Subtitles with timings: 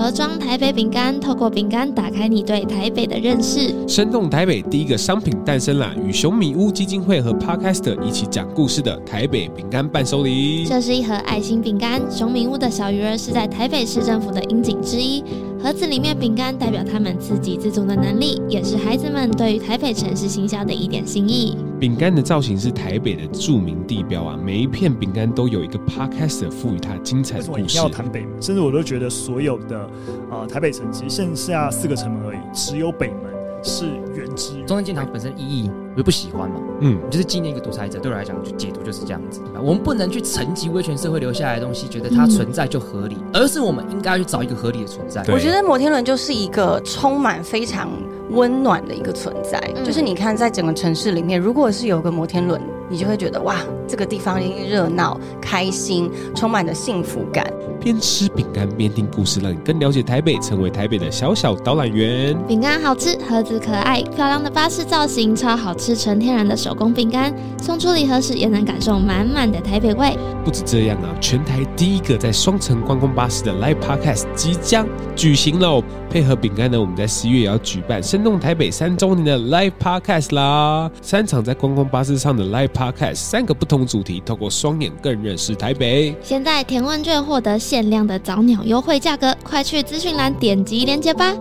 [0.00, 3.74] 盒装台北饼干，透过饼干打开你对台北的认识。
[3.86, 10.64] 生动台北第一个商品诞生了，与熊米屋基金会和 Podcast 一起讲故事的台北饼干伴手礼。
[10.64, 15.22] 这是一盒爱心饼干，熊米屋的小鱼儿是在台北市政府的樱景之一。
[15.62, 21.54] 盒子里面饼干代表他们自给自足的能力，也是孩子们对于台北城市行销的一点心意。
[21.78, 27.62] 饼干的造型是台北的著名地标啊，每一片饼干都有一个 Podcast 赋予它精彩的故事。
[27.62, 28.40] 为什么要谈北门？
[28.40, 29.90] 甚至我都觉得所有的
[30.30, 33.30] 呃台北城其实剩下四个城门而已，只有北门
[33.62, 33.84] 是
[34.16, 34.54] 原汁。
[34.66, 39.42] 中正纪念堂本身意义我就不喜欢嘛，嗯，就是纪念一个独裁者，对我来讲就解读就是这样子。
[39.62, 45.22] 我们不能去沉寂威权社会留下来的东西，觉得它存在就合理，嗯、而是我们应该去找一个合理的存在。
[45.28, 47.90] 我觉得摩天轮就是一个充满非常
[48.30, 57.46] 温暖的一个存在，嗯、就是你看在整个城市里面，如果是有个摩天轮，你就会觉得哇，这个地方一定热闹、开心，充满了幸福感。
[57.82, 62.36] 边吃饼干边听故事，让你更了解台北，成为台北的小小导览员。
[62.46, 67.34] 饼干好吃，盒子可爱，漂亮的巴士造型，超好吃，纯天然的手工饼干。
[67.60, 70.16] 送出礼盒时也能感受满满的台北味。
[70.44, 75.82] 不止这样啊，全台第一个在双层观光巴士的 Live Podcast 即将举行喽！
[76.08, 80.90] 配合饼干呢，我们在十一月也要举办生动台北三周年的 Live Podcast 啦。
[81.00, 86.16] 三场在观光巴士上的 Live Podcast，三个不同主题，透过双眼更认识台北。
[86.22, 91.32] 现在填问卷获得限量的早鸟优惠价格，快去资讯栏点击链接吧。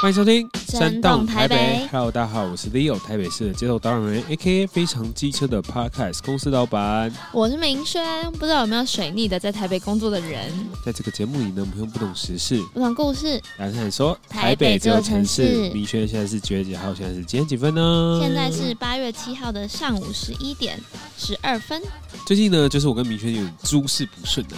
[0.00, 1.86] 欢迎收听《生动台北》。
[1.92, 7.12] Hello，大家好，我是 Leo，台北市的街头导览员，AKA 非常机车的 Podcast 公司老板。
[7.30, 8.02] 我是明轩，
[8.32, 10.50] 不知道有没有水逆的在台北工作的人。
[10.82, 15.70] 在这个节目里呢，我们用不懂时事、不懂故事，来看说台北这个城市。
[15.74, 16.94] 明轩现在是几月几号？
[16.94, 18.18] 现在是几点几分呢？
[18.22, 20.80] 现在是八月七号的上午十一点
[21.18, 21.82] 十二分。
[22.26, 24.56] 最近呢，就是我跟明轩有点诸事不顺的。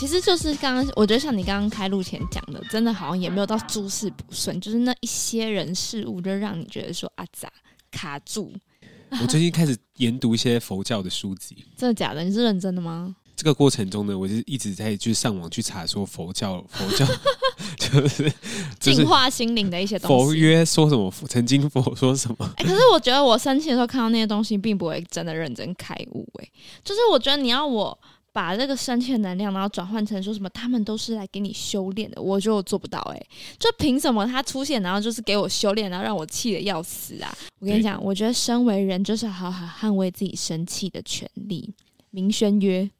[0.00, 7.52] 其实就是刚刚，我觉得像你刚刚开录前讲的，真的好像也没有到诸事不顺，就是那一些人事物，就让你觉得说啊咋
[7.90, 8.50] 卡住。
[9.20, 12.24] 我最近开始研读一些佛教的书籍， 真的假的？
[12.24, 13.14] 你是认真的吗？
[13.36, 17.06] 这个过程中呢，我就一直在去上网去查说佛教，佛教
[17.78, 18.32] 就是
[18.78, 20.24] 净化心灵的一些东西。
[20.24, 21.12] 佛曰说什么？
[21.28, 22.50] 曾经佛说什么？
[22.56, 26.26] 哎、欸，可是我觉得我生气的时候看到那些东西，并不会真的认真开悟。
[26.40, 26.48] 哎，
[26.82, 27.98] 就是我觉得你要我。
[28.32, 33.26] 把这个生气的能量，然后转换成说什么他们都是来给你修炼的，我就做不到哎、欸，
[33.58, 37.36] 就凭什么他出现，然后就是给我修炼，然后让我气得要死啊！
[37.58, 41.74] 我跟你讲，我觉得身为人就是好好捍卫自己生气的权利。
[42.12, 42.90] 明轩曰，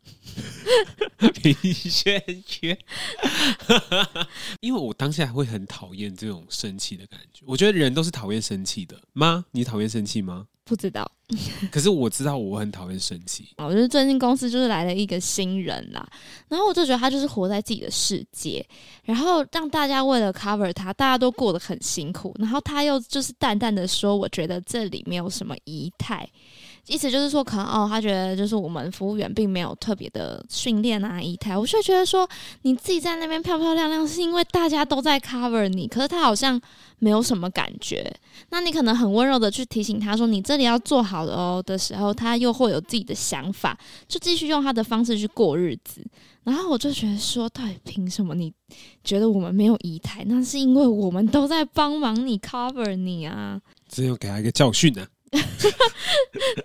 [1.43, 2.23] 明轩
[2.61, 2.79] 曰，
[4.61, 7.43] 因为我当下会很讨厌这种生气的感觉。
[7.45, 9.45] 我觉得人都是讨厌生气的吗？
[9.51, 10.47] 你讨厌生气吗？
[10.71, 11.11] 不知道，
[11.73, 13.49] 可是我知道我很讨厌生气。
[13.57, 16.09] 我觉得最近公司就是来了一个新人啦，
[16.47, 18.65] 然后我就觉得他就是活在自己的世界，
[19.03, 26.25] 然后让大家为了 cover 他，大家都过得很辛苦，然后他又就是淡淡的说：“我觉得这里没有什么仪态。”
[26.87, 32.29] 意思就是说，可能哦，他觉得就是我们服务员并没有特别的训练啊仪态，我就觉得说
[32.63, 36.61] 你自己在那边漂漂亮亮，是因为大家都在 cover 你，可是他好像
[36.99, 38.13] 没有什么感觉。
[38.49, 43.79] 那你可能很温柔的去提醒他说你这里要做好的哦的时候，他又会有自己的想法，
[44.09, 46.05] 就继续用他的方式去过日子。
[46.43, 48.53] 然后我就觉得说，到底凭什么你
[49.05, 50.25] 觉得我们没有仪态？
[50.27, 55.09] 那是因为我们都在帮忙你 cover 你啊，只有给他一个教训呢、啊。
[55.33, 55.71] 对，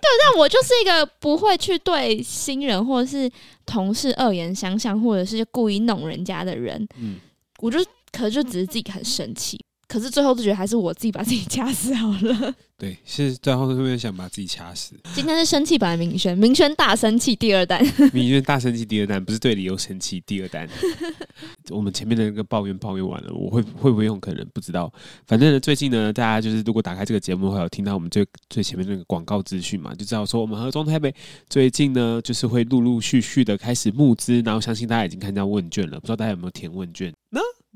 [0.00, 3.30] 但我就是一个不会去对新人或者是
[3.64, 6.86] 同事恶言相向，或者是故意弄人家的人。
[6.98, 7.16] 嗯，
[7.60, 7.78] 我就
[8.10, 9.64] 可能就只是自己很生气。
[9.88, 12.54] 可是最后就觉得还是我自己把自己掐死好了。
[12.78, 14.94] 对，是最后是不会想把自己掐死？
[15.14, 20.68] 今天是生气版的明轩，明轩大生气第二弹， 明轩大生气第二弹，不是对理由生气第二弹。
[21.70, 24.20] 我们前面的那个抱怨抱怨完了，我会会不会用？
[24.20, 24.92] 可能不知道。
[25.26, 31.14] 反正呢，最近呢，大家就是如果打开这个节目，会有听到我们最最前面那个广告资讯嘛，就知道说我们和中台北
[31.48, 37.10] 最近呢，就是会陆陆续续的开始募资，然后相信大家已经看到问卷了，不知道大家有没有填问卷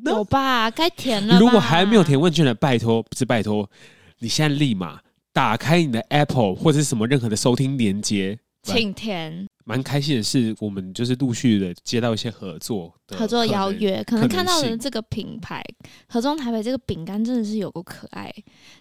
[0.05, 0.11] 呢？
[0.13, 1.39] 有吧，该填了。
[1.39, 3.69] 如果还没有填问卷的，拜托，不是拜托。
[4.19, 5.01] 你现在立马
[5.33, 9.47] 打开你的 Apple 或者是什么任何的收听连接，请填。
[9.65, 15.63] 蛮开心的是，我们就是陆续的接到一些合作合作邀约，可能看到了这个品牌
[16.09, 18.33] 合众台北这个饼干真的是有够可爱。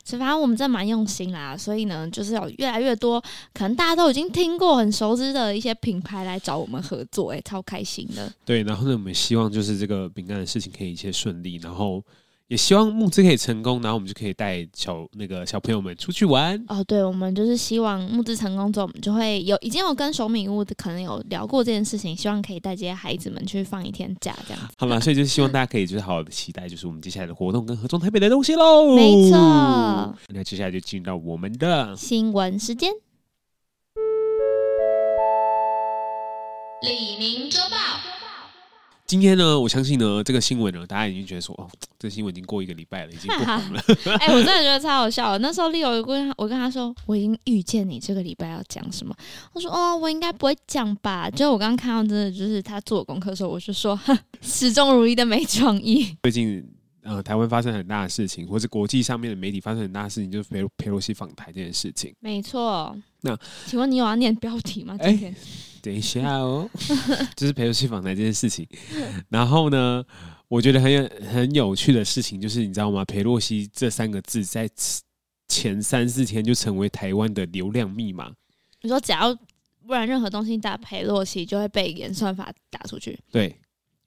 [0.03, 3.21] 所以反正我们真的蛮用心啦，所以呢，就是有越来越多
[3.53, 8.31] 可能大家都已经听过很熟知的一些品牌来找我们合作，哎，超开心的。
[8.45, 12.03] 对，然后呢，我们希望就是这个饼干的事情可以一切顺利，然后。
[12.49, 16.59] 也希望募资可以成功，然后我们就可以带小那个小朋友们出去玩。
[16.67, 24.73] 哦，对，我们就是希望募资成功之后，我们就会有已经有跟熟米屋可能有聊过这件事情，希望可以带这些孩子们去放一天假，这样子。
[24.79, 28.95] 好了，所以就是希望大家可以就是好好的期待，就是我们接下来的活动跟合众台北的东西喽。
[28.95, 32.89] 没错，那接下来就进入到我们的新闻时间，
[36.81, 37.98] 李宁周报。
[39.09, 41.67] 今天呢，我相信呢，这个新闻呢，大家已经觉得说，哦，
[41.97, 43.83] 这个新闻已经过一个礼拜了，已经过红了。
[44.19, 45.35] 哎、欸，我真的觉得超好笑。
[45.39, 49.15] 那时候 Leo 跟我跟他说，我已经预见你这个礼拜要讲什么。
[49.53, 51.27] 我说，哦，我应该不会讲吧？
[51.27, 53.99] 就我刚刚看到，真的就是他做功课的时候，我就说，
[54.43, 56.15] 始终如一的没创意。
[56.21, 56.63] 最近，
[57.01, 62.13] 呃，台湾发生很大的事情，或是国际上面的媒体发生很大的事情，就是裴裴洛西访台这件事情。
[62.19, 62.95] 没错。
[63.21, 63.35] 那
[63.65, 64.95] 请问你有要念标题吗？
[65.01, 65.33] 今天？
[65.33, 65.37] 欸
[65.81, 66.69] 等一下哦，
[67.35, 68.67] 就是裴洛西访台这件事情。
[69.29, 70.03] 然后呢，
[70.47, 73.03] 我觉得很有很有趣的事情，就是你知道吗？
[73.05, 74.69] 裴洛西这三个字在
[75.47, 78.31] 前三四天就成为台湾的流量密码。
[78.81, 79.33] 你说，只要
[79.87, 83.19] 不然任何东西打裴洛西，就会被演算法打出去。
[83.31, 83.55] 对。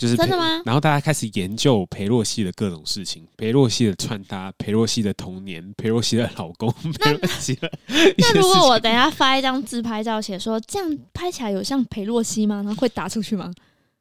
[0.02, 0.60] 就是真的吗？
[0.64, 6.69] 然后大家开始研究裴洛西的各种事情，裴洛西的穿搭，裴洛西的童年，裴洛西的老公，
[6.99, 7.70] 裴洛西的。
[8.19, 12.62] 那如果我等一下发一张自拍照，写说这样拍起来有像裴洛西吗？
[12.64, 13.52] 那会打出去吗？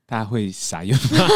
[0.07, 1.27] 大家会傻眼吗？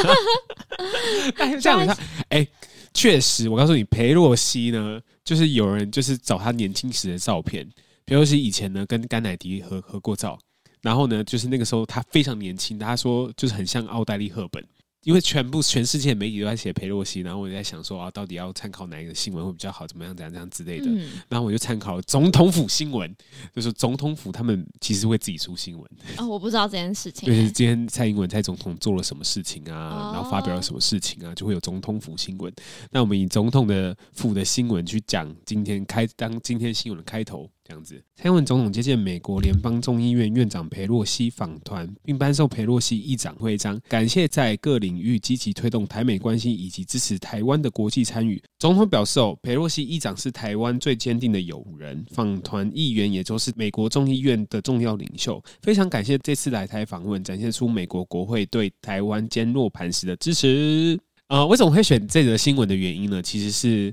[1.61, 2.47] 这样子，哎，
[2.91, 7.69] 确实，我告诉你，裴洛西呢，就是有人就是找他年轻时的照片。
[8.07, 10.39] 裴洛西以前呢，跟甘乃迪合合过照。
[10.85, 14.63] 然后呢，就是那个时候他非常年轻，他说就是很像奥黛丽·赫本，
[15.03, 20.85] 因为全部全世界媒体都在写佩洛西，然后我就在想说啊，到底要参考哪一个新闻会比较好，怎么样，怎样，怎样之类的。
[20.87, 23.11] 嗯、然后我就参考了总统府新闻，
[23.55, 25.91] 就是总统府他们其实会自己出新闻。
[26.17, 27.27] 哦，我不知道这件事情。
[27.27, 32.53] 就是今天蔡英文蔡总统做了什么事情啊，然后发表了什么事情啊，就会有总统府新闻。
[32.91, 37.49] 那我们以总统的府的新闻去讲今天开当今天新闻的开头。
[37.67, 48.39] 这样子，蔡英文总统接见美国联邦众议院院长佩洛西访团，并颁授佩洛西议长徽章，感谢在各领域积极推动台美关系以及支持台湾的国际参与。
[48.59, 60.99] 总统表示，哦，佩洛西议长是台湾最坚定的友人，访团议员也就是美国众议院的重要领袖，非常感谢这次来台访问，展现出美国国会对台湾坚若磐石的支持。
[61.29, 63.23] 呃，为什么会选这则新闻的原因呢？
[63.23, 63.91] 其实是。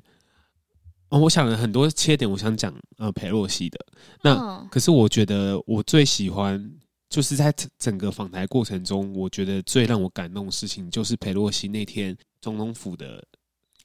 [1.12, 3.78] 哦，我想了很多切点，我想讲呃裴洛西的。
[4.22, 6.72] 那可是我觉得我最喜欢
[7.10, 13.22] 就是在整个访谈过程中，我觉得最让我感动的事情就是裴洛西那天总统府的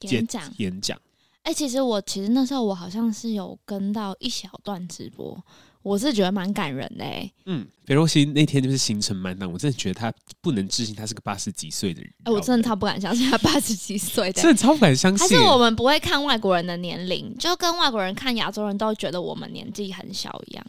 [0.00, 0.98] 演讲演讲。
[1.42, 5.38] 哎、欸，其实我其实那时候我好像是有跟到一小段直播。
[5.82, 12.10] 我是觉得蛮感人的、欸，嗯，裴若曦那天就是行程满档，我真的觉得他不能置信，他是个八十几岁的人。
[12.24, 15.28] 哎、欸，我真的超不敢相信他八十几岁，真的超不敢相信。
[15.28, 20.66] 还是我们不会看外国人的年龄，就跟外国人看亚洲人都觉得我们年纪很小一样。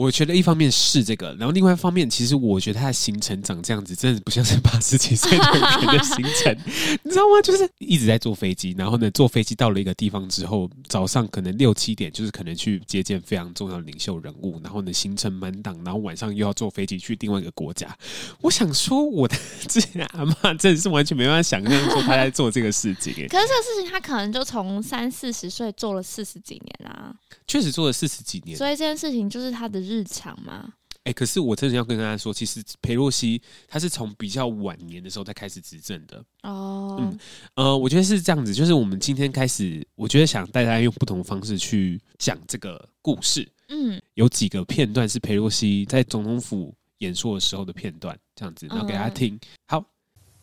[0.00, 6.56] 我觉得一方面是这个，然后另外一方面，其实我觉得他的行程长这样子，真的不像是八十几岁的人的行程，
[7.02, 7.42] 你知道吗？
[7.44, 17.94] 就是一直在坐飞机，然后呢，坐飞机到了一个地方之后，早上可能六七点，就是可能去接见非常重要的领袖人物，然后呢，行程满档，然后晚上又要坐飞机去另外一个国家。
[18.40, 19.36] 我想说，我的
[19.68, 23.12] 之前阿妈真的是完全没办法想象说他在做这个事情。
[23.28, 27.14] 可是这个事情，他可能就从三四十岁做了四十几年啊，
[27.46, 29.89] 确实做了四十几年，所以这件事情就是他的。
[29.90, 30.72] 日常吗？
[31.02, 36.96] 哎、欸，可是我真的要跟大家说，其实裴洛西他是从比较晚年的时候才开始执政的哦。
[37.00, 37.18] 嗯，
[37.54, 43.50] 呃，我觉得是这样子，就是我们今天开始，我觉得想带大家用不同的方式去讲这个故事。
[43.68, 49.40] 嗯，有几个片段是裴洛西在总统府演说的时候的片段，这样子，然后给大家听。
[49.66, 49.84] 好。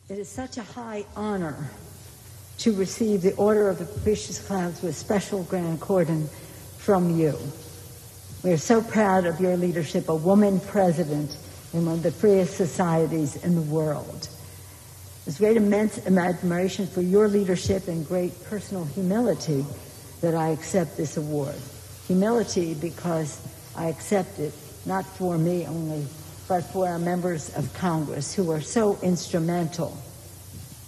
[0.10, 1.54] It is such a high honor
[2.64, 6.28] to receive the Order of the Propitious Clouds with special grand cordon
[6.80, 7.38] from you.
[8.44, 11.36] We are so proud of your leadership, a woman president
[11.74, 14.30] in one of the freest societies in the world.
[15.26, 19.66] It's great immense admiration for your leadership and great personal humility
[20.22, 21.56] that I accept this award.
[22.08, 23.42] Humility because
[23.76, 24.54] I accept it
[24.86, 26.06] not for me only,
[26.48, 29.98] but for our members of Congress who are so instrumental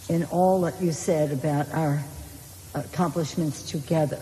[0.07, 2.01] in all that you said about our
[2.75, 4.21] accomplishments together.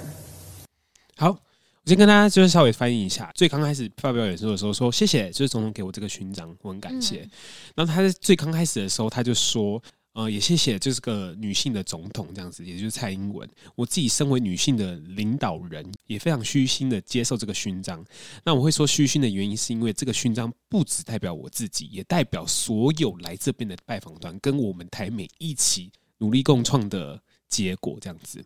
[1.88, 3.32] 先跟大家就是稍微翻译一下。
[3.34, 7.22] 最刚开始发表演说的时候说谢谢，就是总统给我这个勋章，我很感谢。
[7.22, 7.29] 嗯、
[7.75, 9.82] 然后他在最刚开始的时候他就说。
[10.13, 13.48] 呃，也谢谢，就是个女性的总统这样子，也就是蔡英文。
[13.75, 18.03] 我自己身为女性的领导人，也非常虚心的接受这个勋章。
[18.44, 28.00] 那我会说虚心的原因，是因为这个勋章不只代表我自己，也代表所有来这边的拜访团，跟我们台美一起努力共创的结果。
[28.01, 28.44] 这样子，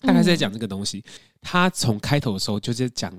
[0.00, 1.04] 大概是在讲这个东西。
[1.40, 3.12] 他从开头的时候就在讲，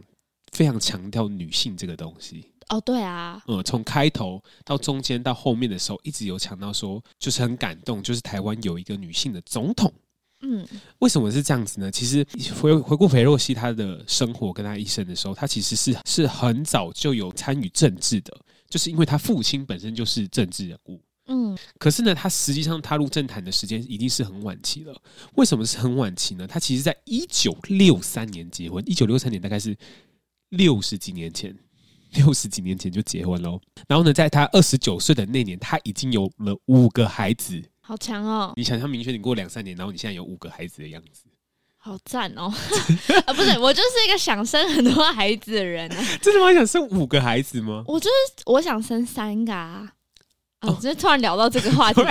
[0.51, 2.45] 非常强调女性这个东西。
[2.69, 9.91] 哦，对啊，嗯，从开头到中间到后面的时候，一直有强调说，就是很感动，就是台湾有一个女性的总统。
[10.43, 10.65] 嗯，
[10.99, 11.91] 为什么是这样子呢？
[11.91, 12.25] 其实
[12.59, 18.35] 回回顾裴洛西她的生活跟她一生的时候，她其实是是很早就有参与政治的，
[18.69, 20.99] 就是因为她父亲本身就是政治人物。
[21.31, 25.01] 嗯，可是呢，他实际上踏入政坛的时间已经是很晚期了。
[25.35, 26.45] 为什么是很晚期呢？
[26.45, 29.75] 他其实在一九六三年结婚，一九六三年大概是
[30.49, 31.57] 六十几年前。
[32.15, 33.57] 六十几年前就结婚喽，
[33.87, 38.51] 然后呢，在他二十九岁的那年，他已经有了五个孩子，好强哦！
[38.57, 41.23] 你想象明确，你过两三年，然后你现在有五个孩子的样子，
[41.77, 42.51] 好赞哦！
[43.25, 46.05] 啊，不是，我就是一个想生很多孩子的人啊。
[46.21, 46.53] 真的吗？
[46.53, 47.85] 想生五个孩子吗？
[47.87, 49.93] 我就是我想生三个啊。
[50.61, 52.01] 哦，就突然聊到这个话题，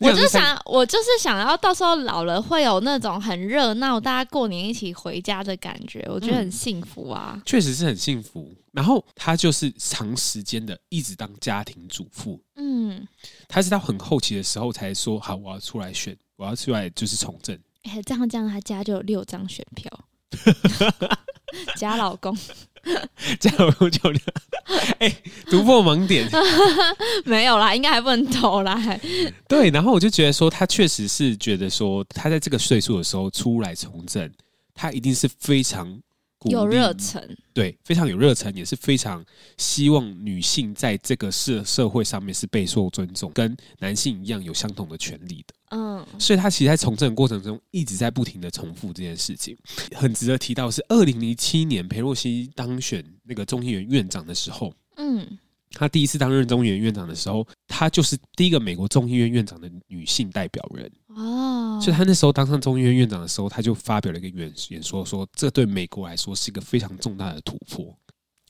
[0.00, 7.40] 我就想，我就是想要到时候老了会有那种很热闹，大家过年一起回家的感觉，我觉得很幸福啊。
[7.46, 8.52] 确实是很幸福。
[8.72, 13.06] 然后他就是长时间的一直当家庭主妇，嗯，
[13.46, 17.54] 他是到很后期的时候才说好，我要出来选，我要出来就是从政。
[17.82, 19.90] 哎，这样这样，他家就有六张选票。
[21.76, 22.34] 假老公，
[23.38, 24.22] 假老公就两，
[24.98, 26.28] 哎、欸，突破盲点，
[27.24, 28.80] 没有啦，应该还不能投啦。
[29.48, 34.30] 对，然后我就觉得说，他确实是觉得说，他在这个岁数的时候出来从政，
[34.74, 36.00] 他一定是非常。
[36.50, 39.24] 有热忱，对，非常有热忱，也是非常
[39.58, 45.54] 希望女性在这个社社会上面是备受尊重，跟男性一样有相同的权利的。
[45.70, 49.56] 嗯，所以他其实，在从政过程中一直在不停的重复这件事情。
[49.94, 55.38] 很值得提到的是，二零零七年裴洛西当选那个众议院院长的时候，嗯。
[55.74, 61.61] 她第一次担任众议院院长的时候，她就是第一个美国众议院院长的女性代表人哦。
[61.82, 67.92] 所以她那时候当上众议院院长的时候，他就发表了一个演演说，说这对美国来说是一个非常重大的突破。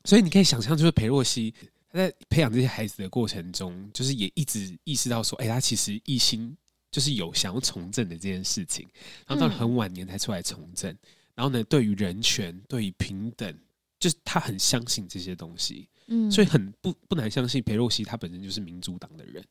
[0.05, 1.55] 所以你可以想象，就是裴洛西
[1.91, 6.55] 他在培养这些孩子的过程中，就是也一直意识到说，哎，他其实一心
[6.91, 8.87] 就是有想要从政的这件事情，
[9.27, 10.95] 然后到了很晚年才出来从政。
[11.35, 13.59] 然后呢，对于人权，对于平等，
[13.99, 15.89] 就是他很相信这些东西。
[16.09, 19.43] 嗯，所以很不不难相信裴洛西他本身就是民主党的人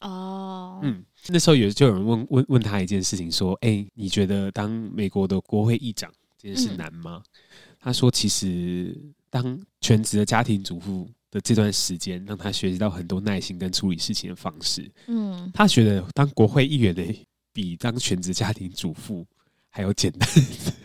[0.00, 0.80] 哦。
[0.82, 8.96] 嗯，那时候有就有人问问问他一件事情，说：“哎、欸，你觉得当美国的国会议长这件事难吗？”嗯、他说：“其实
[9.28, 14.90] 当全职的家庭主妇的这段时间，让他学习到很多耐心跟处理事情的方式。
[15.06, 17.04] 嗯，他觉得当国会议员的
[17.52, 19.26] 比当全职家庭主妇
[19.68, 20.28] 还要简单。”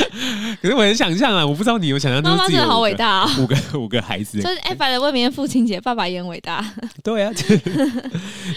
[0.62, 2.22] 可是我很想象啊，我不知道你有想象。
[2.22, 6.64] 妈妈真的好伟大啊，五个 五个孩子，就是哎，反正为明天父亲节，爸爸也很伟大。
[7.02, 7.32] 对啊，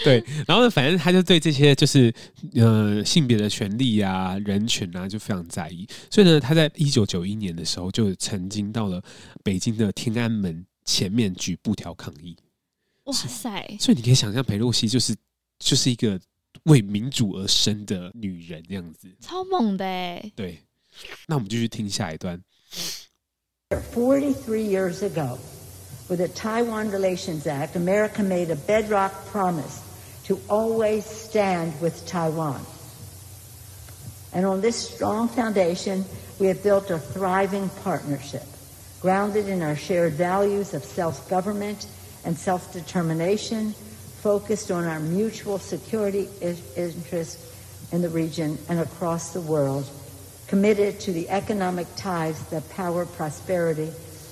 [0.04, 0.24] 对。
[0.46, 2.12] 然后呢，反正他就对这些就是
[2.54, 5.86] 呃性别的权利啊、人权啊，就非常在意。
[6.10, 9.02] 所以呢，他在一九九一年的时候，就曾经到了
[9.42, 12.36] 北京的天安门前面举布条抗议。
[13.04, 13.76] 哇塞！
[13.78, 15.14] 所以你可以想象，裴洛西就是
[15.58, 16.18] 就是一个
[16.64, 20.30] 为民主而生的女人，这样子，超猛的哎。
[20.34, 20.60] 对。
[21.27, 22.41] 那我们继续听下一段。
[23.93, 25.37] Forty-three years ago,
[26.07, 29.81] with the Taiwan Relations Act, America made a bedrock promise
[30.27, 32.61] to always stand with Taiwan.
[34.31, 36.05] And on this strong foundation,
[36.39, 38.43] we have built a thriving partnership
[39.01, 41.87] grounded in our shared values of self-government
[42.25, 43.73] and self-determination,
[44.21, 47.37] focused on our mutual security interests
[47.91, 49.87] in the region and across the world
[50.49, 53.91] committed to the economic ties that power prosperity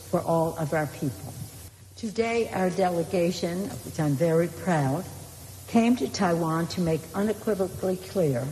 [0.09, 1.33] for all of our people.
[1.95, 5.03] Today, our delegation, of which I'm very proud,
[5.67, 8.45] came to Taiwan to make unequivocally clear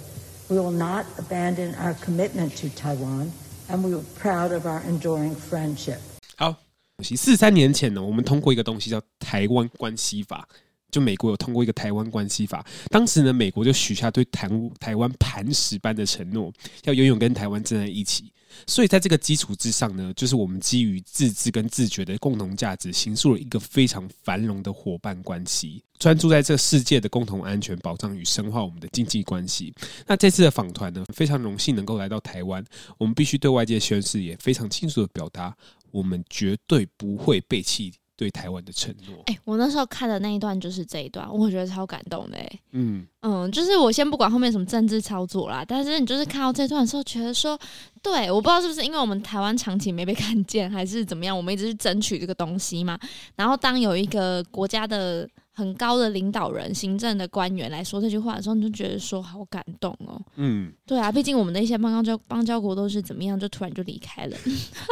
[0.50, 3.32] we will not abandon our commitment to Taiwan,
[3.70, 6.00] and we are proud of our enduring friendship.
[6.36, 6.56] 好，
[7.04, 10.48] 四三年前呢，我们通过一个东西叫《台湾关系法》，
[10.97, 14.49] 就美国有通过一个《台湾关系法》，当时呢，美国就许下对台
[14.81, 16.51] 台湾磐石般的承诺，
[16.85, 18.33] 要永远跟台湾站在一起。
[18.67, 29.75] 所以在这个基础之上呢，就是我们基于自治跟自觉的共同价值，形塑了一个非常繁荣的伙伴关系，专注在这世界的共同安全保障与深化我们的经济关系。
[30.07, 32.65] 那这次的访团呢，非常荣幸能够来到台湾，
[32.97, 35.55] 我们必须对外界宣誓，也非常清楚的表达，
[35.91, 37.93] 我们绝对不会背弃。
[38.17, 42.61] 对台湾的承诺，哎、欸，我那时候看的那一段就是这一段，我觉得超感动的、欸。
[42.73, 47.59] 嗯嗯，就是我先不管后面什么政治操作啦，但是你就是看到这段的时候，觉得说，
[48.03, 52.99] 对，我不知道是不是因为我们台湾长期没被看见，还是怎么样，我们一直去争取这个东西嘛。
[53.35, 55.29] 然后当有一个国家的。
[55.57, 60.21] 很高的领导人、行政的官员来说这句话的时候，你就觉得说好感动哦。
[60.37, 64.37] 嗯，对啊，毕竟我们的一些邦交邦交国都是怎么样，就突然就离开了，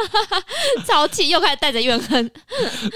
[0.87, 2.31] 超气又开始带着怨恨。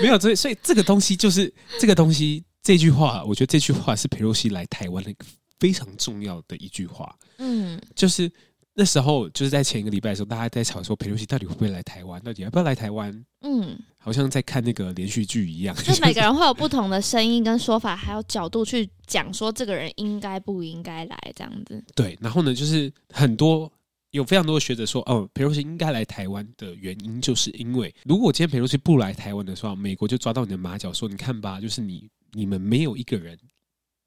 [0.01, 5.25] 没有，所以所以这个东西就是这个东西，这句话，我觉得这句话是裴洛西来台湾的一个
[5.59, 7.15] 非常重要的一句话。
[7.37, 8.31] 嗯，就是。
[8.79, 13.13] 那时候就是在前一个礼拜的时候，大家在吵说裴洛西到底会不会来台湾，到底要不要来台湾？
[13.41, 21.83] 嗯，好像在看那个连续剧一样，就每个人 会有不同的声音跟说法，还有角度去讲说这个人应该不应该来这样子。
[21.93, 23.69] 对，然后呢，就是很多
[24.11, 33.37] 有非常多的学者说，哦，裴洛西应该来台湾的原因，就是因为如果今天裴洛西不来台湾的时候，美国就抓到你的马脚，说你看吧，就是你你们没有一个人，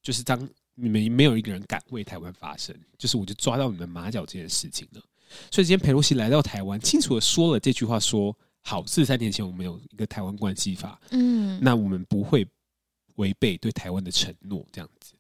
[0.03, 0.49] 就是当。
[0.75, 5.03] 你们没有一个人敢为台湾发声，就是我就抓到你们马脚这件事情了。
[5.51, 12.47] 所以今天裴洛西来到台湾，清楚的说了这句话说：说好，四十三年前我们有一个台湾关系法，嗯，那我们不会
[13.17, 15.15] 违背对台湾的承诺，这样子。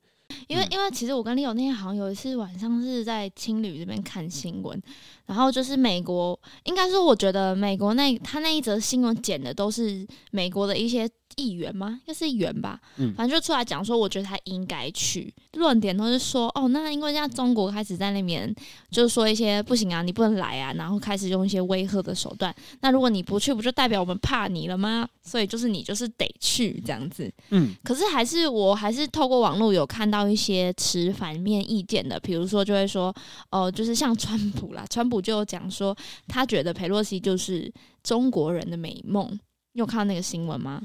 [0.49, 4.81] 因为，因为其实我跟 Leo 那天好像有一次晚上是在青旅这边看新闻，
[5.27, 11.09] 然后就是美国，应该说我觉得美国那他那一则新闻剪的都是美国的一些。
[11.37, 11.99] 议员吗？
[12.01, 12.79] 应该是议员吧。
[12.99, 15.33] 嗯，反正就出来讲说，我觉得他应该去。
[15.55, 18.55] 论点都是说，哦，那因为现在中国开始在那边，
[18.91, 22.55] 就是说一些不行啊，你不能来啊，然后开始用一些威吓的手段。
[22.83, 25.09] 那如果你不去，不就代表我们怕你了吗？
[25.23, 27.33] 所以就是你就是得去这样子。
[27.49, 33.15] 嗯，可是还是我还是透过网络有看到一些持反面意见的，比如说就会说，
[33.51, 35.97] 哦，就是像川普啦，川普就讲说，
[36.29, 39.31] 他觉得佩洛西就是中国人的美梦。
[39.75, 40.83] 你有看到那个新闻吗？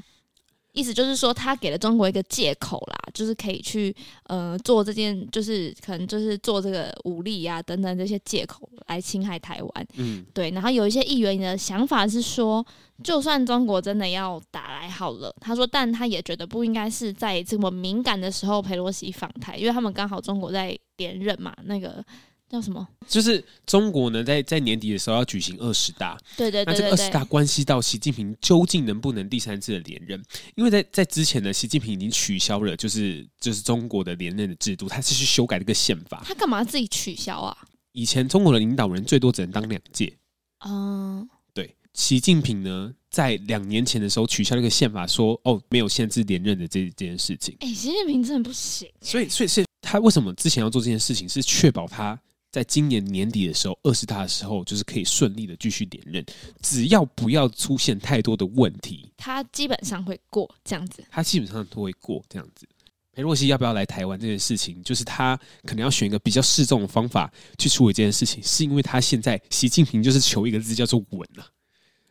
[0.78, 9.86] 意思就是说，他给了中国一个借口啦，就是可以去呃做这件，就是可能就是做这个武力呀、啊、等等这些借口来侵害台湾。
[9.94, 10.50] 嗯，对。
[10.50, 12.64] 然后有一些议员的想法是说，
[13.02, 22.04] 就算中国真的要打来好了，他说，但他也觉得不应该是在这么敏感的时候佩洛西访台，因为他们刚好中国在连任嘛，那个。
[22.48, 22.86] 叫什么？
[23.06, 26.18] 就是中国呢，在在年底的时候要举行二十大。
[26.36, 30.22] 对对对，对，那这个二十大关系到习近平究竟能不能第三次的连任？
[30.54, 36.22] 因为在在之前呢，习近平已经取消了，就是就是中国的连任的制度，他是去修改这个宪法。
[36.24, 37.56] 他干嘛自己取消啊？
[37.92, 40.16] 以前中国的领导人最多只能当两届。
[40.64, 41.74] 嗯，对。
[41.94, 47.56] 习近平呢，在两年前的时候取消了一个宪法说，说哦，没有限制连任的这这件事情。
[47.60, 48.88] 哎、欸，习近平真的不行。
[49.00, 52.18] 所以，所以是他为什么之前要做这件事情，是确保他。
[52.50, 56.24] 在今年年底的时候，二十大的时候，就是可以顺利的继续连任，
[56.62, 61.04] 只要不要出现太多的问题，他基本上会过这样子。
[61.10, 62.66] 他基本上都会过这样子。
[63.12, 71.44] 裴洛西要不要来台湾这件事情，就是他可能要选一个比较适中的方法去处理这件事情，是因为他现在习近平就是求一个字叫做稳了。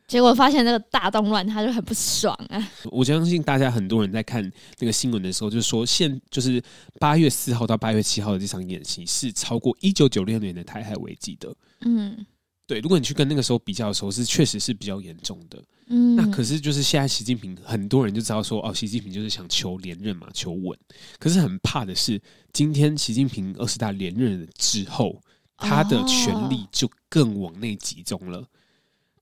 [0.08, 2.72] 结果发现那个大动乱，他就很不爽啊！
[2.86, 4.41] 我相信大家很多人在看
[4.80, 6.63] 那个新闻的时候，就是说现就是
[6.98, 11.54] 八月四号到八月七号的这场演习是超过一九九六年的台海危机的。
[11.82, 12.26] 嗯，
[12.65, 15.62] 对，如果你去跟那个时候比较的时候，是确实是比较严重的。
[15.89, 20.78] 嗯，那可是就是现在习近平很多人就知道说，哦，习近平就是想求连任嘛，求稳。
[21.20, 22.22] 可是很怕的是，
[22.54, 25.22] 今天习近平二十大连任了之后，
[25.58, 28.46] 他的权力就更往内集中了。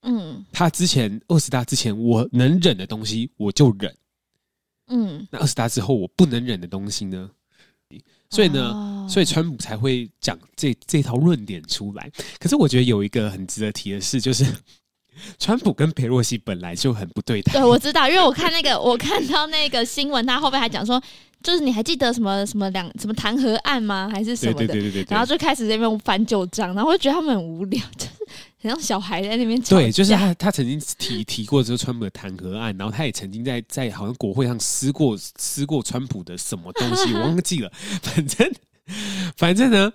[0.06, 3.94] 嗯，他之前二十大之前，我能忍的东西我就忍。
[4.88, 7.30] 嗯，那二十大之后，我不能忍的东西呢？
[8.30, 12.12] 所以呢，哦、所以川普才会讲这这套论点出来。
[12.40, 14.46] 可是我觉得有一个很值得提的事，就是
[15.40, 17.54] 川普跟裴洛西本来就很不对台。
[17.54, 21.02] 对，我知道，因为我看那个，我看到那个新闻，他后面还讲说，
[21.46, 24.10] 就是你还记得什么什么两什么弹劾案吗？
[24.12, 24.66] 还是什么的？
[24.66, 25.08] 对对对对对，对。
[25.12, 28.12] 然后就开始在那边翻旧账，然后就觉得他们很无聊，就是。
[28.58, 29.62] 很像小孩在那边。
[29.62, 37.72] 对，就是他，他曾经提提过这个川普的弹劾案，然后他也曾经在在好像国会上撕过撕过川普的什么东西， 我忘记了。
[38.02, 38.52] 反正
[39.36, 39.92] 反正呢，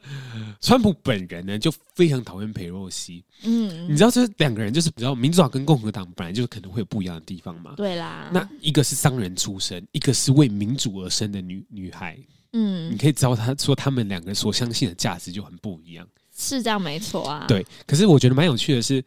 [0.60, 3.24] 川普本人呢就非常讨厌裴洛西。
[3.44, 7.74] 嗯，你知道这两个人就是比较民主党跟共和党本来就是可能会有不一样的地方嘛。
[7.76, 12.18] 对啦，那一个是商人出身，一个是为民主而生的女女孩。
[12.52, 17.46] 嗯，你可以知道他说他们两个所相信的价值就很不一样，是这样没错啊。
[17.46, 19.02] 对，可是我觉得蛮有趣的是，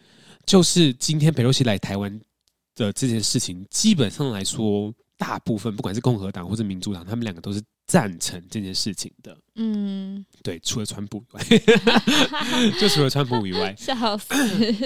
[0.45, 2.17] 就是今天裴洛西来台湾
[2.75, 7.61] 的这件事情，基本上来说，大部分不管是共和党或者民主党，他们两个都是。
[7.85, 11.43] 赞成这件事情的，嗯，对，除了川普以外，
[12.79, 14.33] 就除了川普以外，笑死。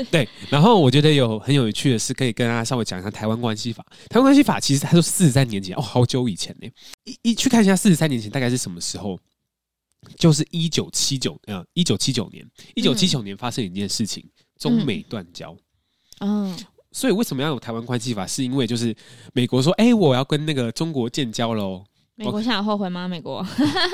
[0.05, 3.85] 对，然后我觉得有很有趣的是，可以跟大家稍微讲一下台湾关系法。
[4.09, 6.67] 台湾关系法其实他说四十三年前，哦，好久以前呢。
[7.05, 9.19] 一一去看一下四十三年前大概是什么时候？
[10.17, 15.55] 就是一九七九，呃，一九七九年，一九七九年发生一件事情，嗯、中美断交。
[16.19, 16.57] 嗯，
[16.91, 18.25] 所以为什么要有台湾关系法？
[18.25, 18.95] 是因为就是
[19.33, 21.83] 美国说，哎、欸，我要跟那个中国建交喽。
[22.17, 23.07] 美国现在有后悔吗？
[23.07, 23.45] 美国，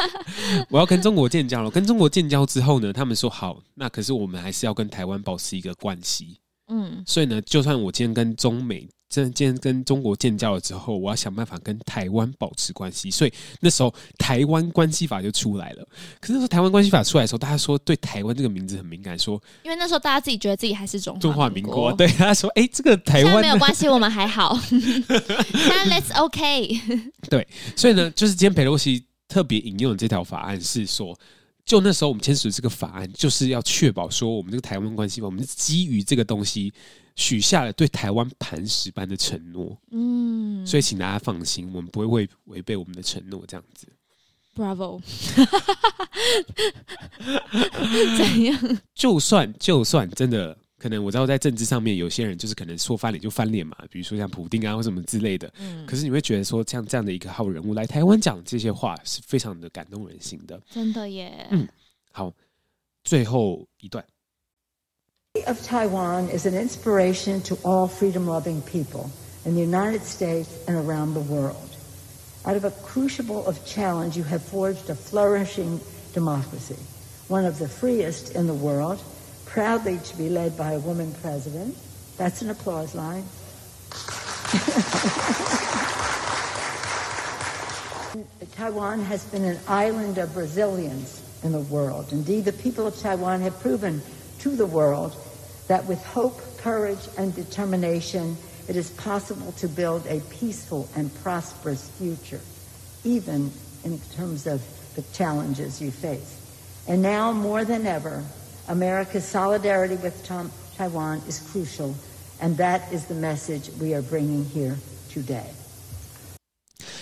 [0.71, 1.69] 我要跟中国建交了。
[1.69, 6.38] 跟中国建交之后呢，他们说好，那可是我们还是要跟台湾保持一个关系。
[6.69, 8.88] 嗯，所以呢，就算我今天跟中美。
[9.21, 15.88] 今天跟中国建交了之后，我要想办法跟台湾保持关系，所以那时候台湾关系法就出来了。
[16.19, 24.58] 可是那时候台湾关系法出来的时候，大家说对台湾这个名字很敏感，说因为那时候大家自己觉得自己还是中中华民国，对他说：“哎、欸，这个台湾没有关系，我们还好。
[25.10, 26.80] ”那 Let's OK。
[27.30, 31.17] 对，所以呢，就是今天裴洛西特别引用的这条法案是说，
[31.65, 36.73] 就那时候我们签署这个法案，就是要确保说我们这个台湾关系法，我们是基于这个东西。
[37.15, 43.88] 许下了对台湾磐石般的承诺，嗯，所以请大家放心，我们不会为违背我们的承诺这样子。
[44.56, 45.02] Bravo，
[48.17, 48.80] 怎样？
[48.93, 61.47] 就算就算真的可能，我知道在政治上面有些人就是可能说翻脸就翻脸嘛，比如说像普丁啊或什么之类的，嗯，可是你会觉得说像这样的一个好人物来台湾讲这些话是非常的感动人心的，真的耶。
[61.49, 61.67] 嗯，
[62.12, 62.32] 好，
[63.04, 64.06] 最后一段。
[65.48, 69.10] Of Taiwan is an inspiration to all freedom-loving people
[69.46, 71.76] in the United States and around the world.
[72.46, 75.82] Out of a crucible of challenge, you have forged a flourishing
[76.13, 76.78] democracy,
[77.30, 79.02] one of the freest in the world,
[79.48, 81.76] proudly to be led by a woman president.
[82.15, 83.24] That's an applause line.
[88.52, 92.12] Taiwan has been an island of resilience in the world.
[92.12, 94.04] Indeed, the people of Taiwan have proven
[94.42, 95.16] to the world
[95.68, 98.37] that with hope, courage, and determination,
[98.68, 102.40] it is possible to build a peaceful and prosperous future,
[103.05, 103.51] even
[103.85, 104.61] in terms of
[104.94, 106.37] the challenges you face.
[106.87, 108.22] And now, more than ever,
[108.68, 110.24] America's solidarity with
[110.77, 111.94] Taiwan is crucial,
[112.40, 114.77] and that is the message we are bringing here
[115.11, 115.46] today.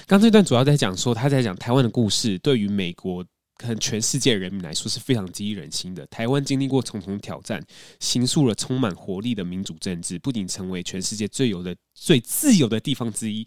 [0.07, 3.25] 刚这段主要在讲说，他在讲台湾的故事，对于美国。
[3.80, 6.06] 全世界人民来说是非常激励人心的。
[6.08, 7.64] 台湾经历过重重挑战，
[8.00, 13.46] 形塑了充满活力的民主政治，不仅成为全世界最有的、最自由的地方之一，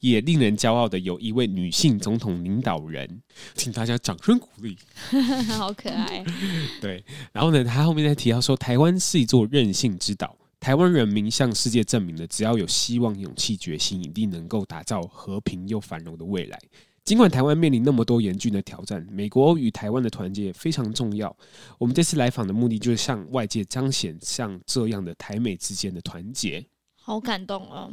[0.00, 3.22] 也令人骄傲的有一位女性总统领导人，
[3.54, 4.76] 请大家掌声鼓励。
[5.48, 6.24] 好可爱。
[6.80, 16.58] 对，然后呢，他后面再提到说，台湾是一座任性之岛，台湾人民向世界证明了，只要有希望、勇气、决心，一定能够打造和平又繁荣的未来。
[17.04, 21.34] 尽管台湾面临那么多严峻的挑战，美国与台湾的团结非常重要。
[21.76, 26.64] 我们这次来访的目的，就是向外界彰显像这样的台美之间的团结。
[26.96, 27.92] 好感动哦！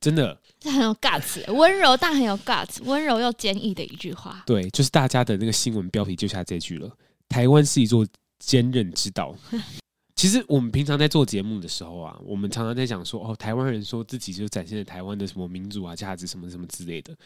[0.00, 4.42] 真的，这很有 guts，温柔但很有 guts，温柔又坚毅的一句话。
[4.44, 6.90] 对，就是大家的那个新闻标题就下这句了：
[7.28, 8.04] 台湾是一座
[8.40, 9.34] 坚韧之岛。
[10.16, 17.16] 其实我们平常在做节目的时候啊，我们常常在讲说，哦，台湾人说自己就展现了台湾的什么民主啊、价值什么什么之类的。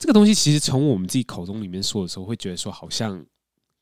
[0.00, 3.22] 这个东西其实从我们自己口中里面说的时候，会觉得说好像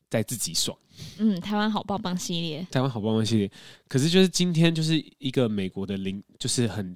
[0.09, 0.77] 在自己爽。
[1.17, 3.49] 嗯，台湾好棒棒系列，台湾好棒棒系列。
[3.87, 6.93] 可是就是今天就是一个美国的领，就是很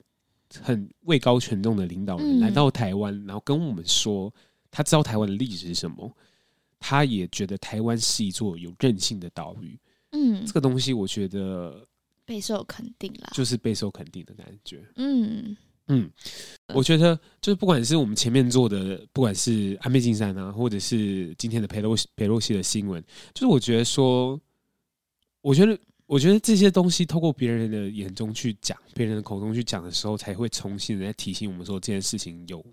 [0.61, 4.31] 很位高权重的领导人来到台湾，然后跟我们说
[4.69, 6.13] 他知道台湾的历史是什么，
[6.77, 9.79] 他也觉得台湾是一座有韧性的岛屿。
[10.11, 11.87] 嗯，这个东西我觉得
[12.25, 14.83] 备受肯定啦，就是备受肯定的感觉。
[14.97, 15.55] 嗯。
[15.87, 16.09] 嗯，
[16.73, 24.39] 我觉得就是不管是我们前面做的，不管是安倍晋三啊，或者是今天的佩洛西裴洛西的新闻，就是我觉得说，
[25.41, 32.63] 我觉得我觉得这些东西透过别人的眼中去讲，别人的口中去讲的时候，才会重新的在提醒我们说这件事情有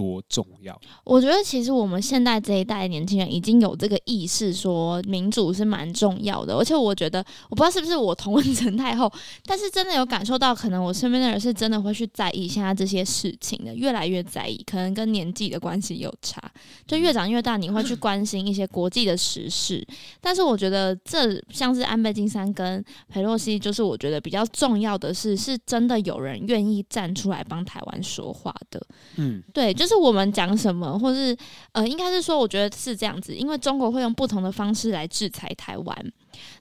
[0.00, 0.80] 多重要？
[1.04, 6.54] 我觉得其实我们现在这一代年轻人已经有这个意识，说民主是蛮重要的。
[6.56, 9.12] 而且我觉得，我不知道是不是我同温层太后，
[9.44, 14.64] 但是真的有感受到，可能我身边的人是真的会去在意现在这些事情的，越来越在意。
[14.64, 16.40] 可能跟年纪的关系有差，
[16.86, 19.86] 就越长越大，你会去关心一些国际的时事。
[20.18, 28.80] 但是我觉得，这像是安倍晋三跟裴洛西，就是我觉得比较重要的是，是真的有人愿意站出来帮台湾说话的。
[29.16, 31.36] 嗯，对，就是我们讲什么，或是
[31.72, 36.12] 呃，应该是说，我觉得是这样子，因为中国会用不同的方式来制裁台湾。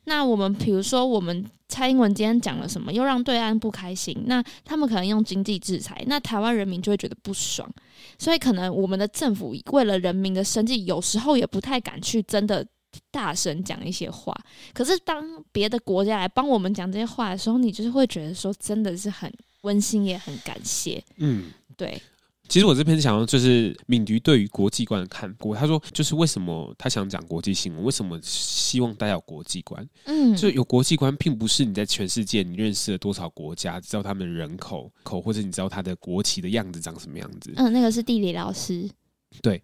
[0.05, 7.69] 那我们比如说，我们蔡英文今天讲了什么，又让对岸不开心，那他们可能用经济制裁，那台湾人民就会觉得不爽，
[8.17, 12.65] 所以可能我们的政府为了人民的生计，有时候也不太敢去真的
[13.11, 14.35] 大声讲一些话。
[14.73, 21.01] 可是当别的国家来帮我们讲这些话的时候，你就是会觉得说，真的是很温馨，也很感谢。
[21.17, 22.01] 嗯，对。
[22.49, 29.88] 其实我这边想要就是敏迪对于国际观的看法，他说就是为什么他想讲国际新闻，为什么希望大家有国际观？
[30.05, 37.53] 嗯，就有国际观，并不是你在全世界你认识了多少国家，知道他们的人口口，或者你知道他的国旗的样子长什么样子。
[37.55, 38.89] 嗯，那个是地理老师。
[39.43, 39.62] 对，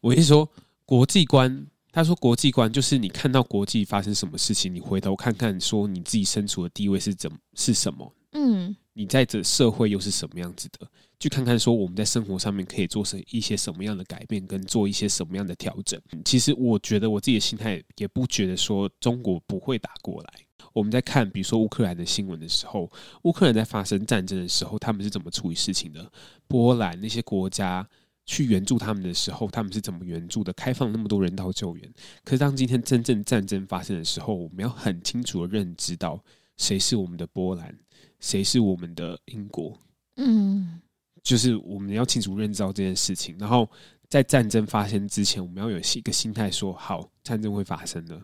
[0.00, 0.48] 我跟你说
[0.84, 8.12] 国际观，他说国际观就是你看到国际发生什么事情，你回头看看说你自己身处的地位是怎是什么？
[8.32, 8.74] 嗯。
[8.96, 10.86] 你在这社会又是什么样子的？
[11.24, 15.98] 去看看说我们在生活上面可以做成一些什么样的改变，跟做一些什么样的调整。
[16.22, 20.28] 其实我觉得我自己的心态也不觉得说中国不会打过来。
[20.74, 26.12] 我们在看比如说乌克兰的新闻的时候，乌克兰在发生战争的时候，他们是怎么处理事情的？
[26.46, 27.88] 波兰那些国家
[28.26, 30.52] 去援助他们的时候，他们是怎么援助的？
[30.52, 31.90] 开放那么多人道救援。
[32.22, 36.22] 可是当今天真正战争发生的时候，我们要很清楚的认知到
[36.58, 37.74] 谁是我们的波兰。
[38.20, 39.78] 谁是我们的英国？
[40.16, 40.80] 嗯，
[41.24, 43.68] 就是我们要清楚认知到这件事情，然后
[44.08, 48.22] 在战争发生之前，我们要有一个心态，说好战争会发生的。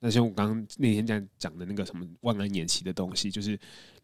[0.00, 3.52] 那像我刚刚那天这样讲的那个什么万安演习的东西，就是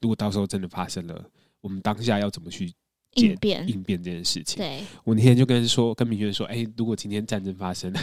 [0.01, 1.29] 如果到时候真的发生了，
[1.61, 2.73] 我们当下要怎么去
[3.15, 4.59] 应变应变这件事情？
[4.59, 8.01] 对，我那天就跟说，跟明轩说，哎、欸，如果今天战争发生了，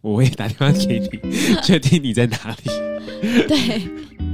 [0.00, 1.08] 我会打电话给你，
[1.62, 2.64] 确定你在哪里？
[3.46, 4.33] 对。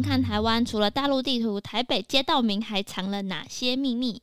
[0.00, 4.20] 看台湾，除了大陆地图，台北街道名还藏了哪些秘密？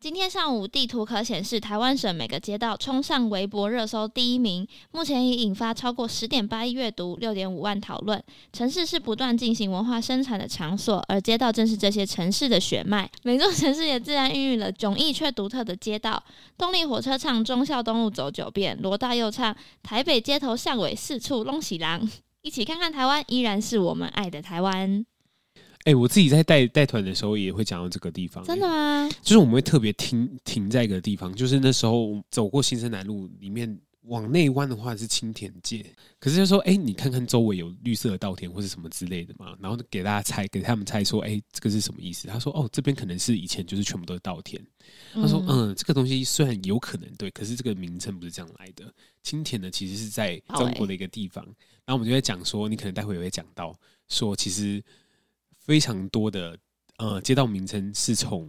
[0.00, 8.22] 今天上午，地图可显示台湾省每个街道冲上微博热搜第一名，目前已引发超过十点八亿阅读，六点五万讨论。
[8.52, 13.10] 城市是不断进行文化生产的场所，而街道正是这些城市的血脉。
[13.22, 16.22] 每座城市也自然孕育了迥异却独特的街道。
[16.58, 22.06] 动力火车唱忠孝东路走九遍，罗大佑唱台北街头巷尾四处拢喜郎。
[22.44, 25.06] 一起看看台湾，依然是我们爱的台湾。
[25.86, 28.44] 哎、欸，我自己在带带团的时候也会讲到这个地方。
[28.44, 29.08] 真的吗？
[29.22, 35.84] 就是我们会特别停停在一个地方，就是那时候走过新生南路里面往内弯的话是青田界，
[36.18, 42.28] 可是就说，哎、欸，你看看周围有绿色的稻田或是什么之类的嘛，然后给大家猜，给他们猜说，哎、欸，这个是什么意思？
[42.28, 44.62] 他说，哦，这边可能是以前就是全部都是稻田。
[45.14, 48.92] 他说，嗯，这个东西虽然有可能对，可是这个名称不是这样来的。
[49.22, 51.44] 青田呢，其实是在中国的一个地方。
[51.86, 53.74] 然后我们就在讲说，你可能待会也会讲到，
[54.08, 54.82] 说其实
[55.58, 56.58] 非常多的
[56.98, 58.48] 呃街道名称是从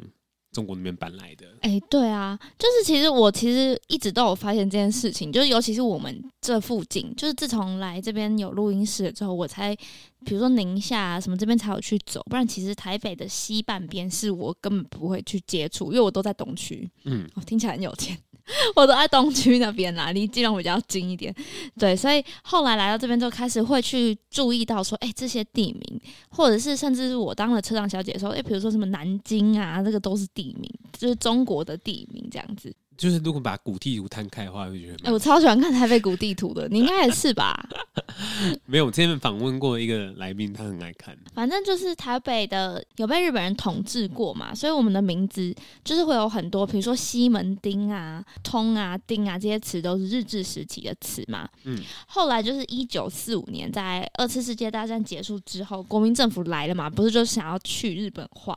[0.56, 1.46] 中国那边搬来的。
[1.62, 9.76] 哎，对啊，就是其实我其实一直都有发现这件事情，就是尤其是我们这附近，就是自从来这边有录音室了之后，我才
[10.24, 16.90] 比如说宁夏啊什么这边才有去走，不然其实台北的西半边是我根本不会去接触，因为我都在东区。
[17.04, 18.18] 嗯，哦，听起来很有钱。
[18.76, 21.34] 我都在东区那边啦，离基隆比较近一点。
[21.80, 32.74] 对，所以后来来到这边就开始会去注意到说，哎、这些地名，或者是甚至是我当了车长小姐的时候，哎、比如说什么南京啊，这个都是地名，就是中国的地名这样子。
[32.98, 37.68] 就是如果把古地图摊开的话，会觉得哎、欸，我超喜欢看台北古地图的，你应该也是吧？
[38.66, 41.18] 没有，我之前访问过一个来宾，他很爱看。
[41.34, 45.54] 反正就是台北的有被日本人统治过嘛，所以我们的名字
[45.84, 51.48] 就是会有很多，比如说西门町啊、通啊、町啊这些词都是日治时期的词嘛。
[51.64, 51.82] 嗯。
[52.08, 58.56] 后来就是一九四五年，在二次世界大战结束之后，国民政府来了嘛，不是就想要去日本化。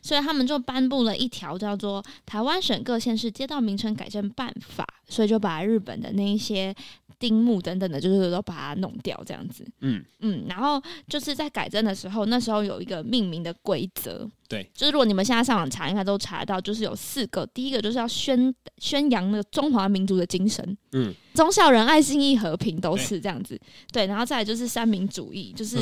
[0.00, 6.74] 所以他们就颁布了一条叫做《台湾省各县市街道名称改正办法》，所以就把日本的那一些
[7.18, 9.66] 丁木等等的，就是都把它它弄掉这样子。
[9.80, 10.04] 嗯。
[10.20, 23.60] 嗯，然后就是在改正的时候，那时候有一个命名的规则，对，就是如果你们现在上网查，应该都查到，就是有四个，第一个就是要宣宣扬那个中华民族的精神，嗯，忠孝仁爱信义和平都是这样子，
[23.92, 25.78] 对，然后再来就是三民主义，就是。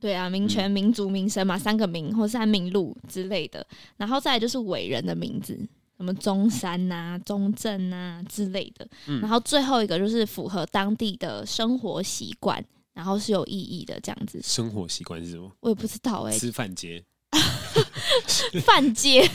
[0.00, 3.66] 对啊，民权、民族、民生嘛，三个民或三民路之类的，
[3.98, 5.60] 然后再来就是伟人的名字，
[6.00, 14.40] 什么中山呐、啊、中正啊之类的，嗯、然后最后一个就是符合当地的生活习惯，然后是有意义的这样子。
[14.42, 15.52] 生活习惯是什么？
[15.60, 16.38] 我也不知道哎、欸。
[16.38, 17.04] 吃饭街，
[18.64, 19.28] 饭街， 应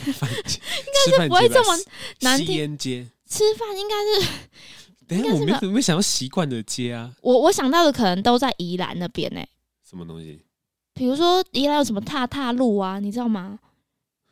[1.16, 1.78] 该是不会这么
[2.22, 2.48] 难听。
[2.48, 4.28] 吸烟街，吃饭应该是。
[5.06, 7.14] 等下，我没有没有想到习惯的街啊。
[7.22, 9.48] 我我想到的可能都在宜兰那边呢、欸。
[9.88, 10.42] 什么东西？
[10.94, 12.98] 比如说，宜兰有什么踏踏路啊？
[12.98, 13.60] 你知道吗？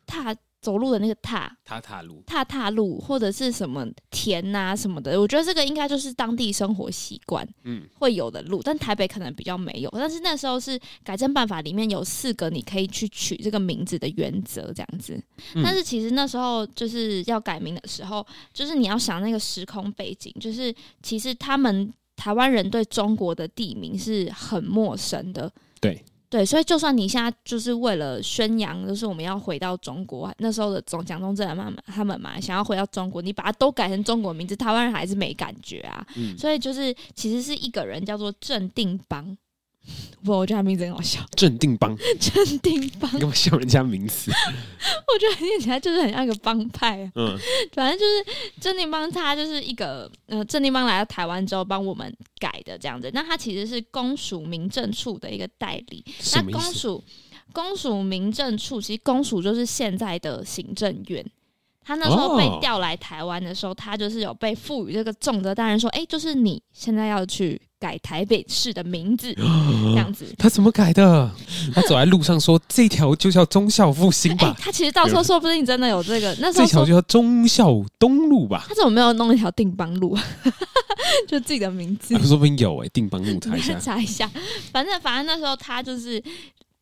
[0.05, 5.21] 踏走路的那个踏踏踏路，踏踏路，或者是什么田啊什么的。
[5.21, 8.63] 我觉得这个应该就是当地生活习惯，嗯，会有的路。
[8.63, 9.89] 但台北可能比较没有。
[9.91, 15.13] 但是那时候是改正办法里面有四个你可以去取这个名字的原则，这样子。
[15.53, 20.73] 嗯、但是其实那时候就是要改名的时候，就是你要想那个时空背景，就是
[21.03, 26.03] 其实他们台湾人对中国的地名是很陌生的，对。
[26.35, 36.05] 对，所以就算你现在就是为了宣扬，就是我们要回到中国，那时候的蒋中正他们他们嘛，想要回到中国，你把它都改成中国名字，台湾人还是没感觉啊。
[36.17, 39.37] 嗯、所以就是其实是一个人叫做郑定邦。
[40.23, 41.23] 不，我觉得他名字很好笑。
[41.35, 41.95] 镇定帮。
[42.19, 44.31] 镇定帮，你干嘛笑人家名字？
[45.07, 47.11] 我觉得念起来就是很像一个帮派啊。
[47.15, 47.37] 嗯，
[47.73, 53.11] 反正就是镇定帮，他就是一个呃，镇定帮来到台湾之后帮我们改的这样子。
[53.13, 56.03] 那他其实是公署民政处的一个代理。
[56.33, 57.03] 那公署，
[57.53, 61.23] 公署民政处，其实公署就是现在的行政院。
[61.87, 69.31] 他那时候被调来台湾的时候，他就是有被赋予这个重责大任，说：“哎、欸，就是你现在要去。”改台北市的名字，
[69.93, 70.25] 这样子。
[70.39, 71.29] 他怎么改的？
[71.71, 74.47] 他走在路上说：“这条就叫忠孝复兴吧。
[74.47, 76.35] 欸”他其实到时候说不定真的有这个。
[76.39, 78.65] 那时候这条就叫忠孝东路吧。
[78.67, 80.17] 他怎么没有弄一条定邦路？
[81.29, 82.15] 就自己的名字。
[82.15, 84.27] 啊、说不定有哎、欸，定邦路查一下， 查一下。
[84.71, 86.21] 反正反正那时候他就是。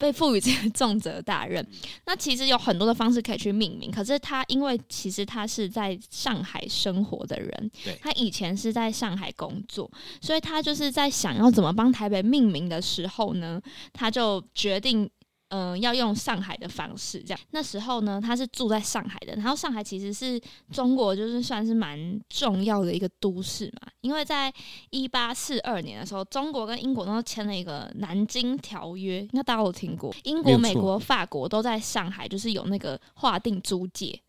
[0.03, 1.65] 被赋予这个重责大任，
[2.05, 3.89] 那其实有很多的方式可以去命名。
[3.89, 9.89] 可是他因为其实他是在上海生活的人，对他以前是在上海工作，
[10.19, 13.61] 所以他就是在想要怎么帮台北命名的时候呢，
[13.93, 15.09] 他就决定。
[15.53, 17.39] 嗯、呃，要用上海的方式，这样。
[17.51, 19.35] 那时候呢，他是住在上海的。
[19.35, 24.51] 然后上海其实是中国就是算是蛮重要的一个都市嘛，因为在
[24.89, 30.11] 一八四二年的时候，中国跟英国都签了一个南京条约，应该大家都有听过。
[30.23, 34.19] 英国、美国、法国都在上海，就是有那个划定租界。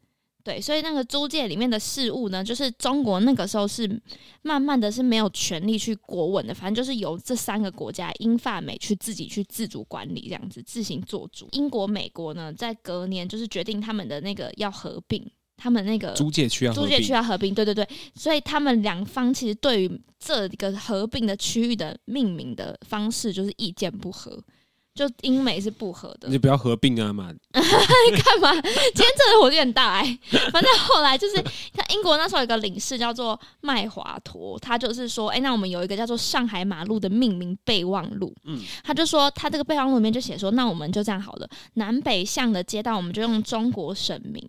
[0.44, 3.88] 对，所以那个租界里面的事务呢，就是中国那个时候是
[4.42, 11.48] 慢慢的是没有权利去国问的，反正就是由这三个国家英法美去自己去自主管理这样子，自行做主。
[11.52, 15.26] 英国、美国呢，在隔年就是决定他们的那个要合并，
[15.56, 24.38] 他们那个租界区要租界区要合并，对对对，所以他们两方其实对于这个合并的区域的命名的方式就是意见不合。
[24.94, 27.32] 就英美是不合的，你不要合并啊嘛！
[27.52, 28.52] 干嘛？
[28.62, 30.50] 今天这个火有点大哎、欸。
[30.50, 38.32] 反正后来就是，像英国那时候有一个领事叫做麦华陀，他就是说，哎、欸，那我们有一个叫做上海马路的命名备忘录。
[38.44, 44.40] 嗯，他就说，他这个备忘录里面就写说，那我们就这样好了，南北向的街道我们就用中国省名，